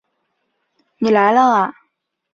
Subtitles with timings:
[0.97, 1.75] 你来了啊